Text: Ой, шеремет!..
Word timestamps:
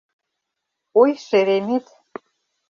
Ой, 1.01 1.11
шеремет!.. 1.25 1.85